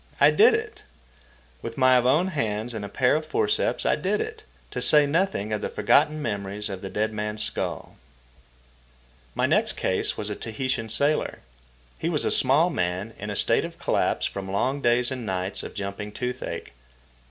[0.19, 0.81] I did it!
[1.61, 5.53] With my own hands and a pair of forceps I did it, to say nothing
[5.53, 7.97] of the forgotten memories of the dead man's skull.
[9.35, 11.37] My next case was a Tahitian sailor.
[11.99, 15.61] He was a small man, in a state of collapse from long days and nights
[15.61, 16.73] of jumping toothache.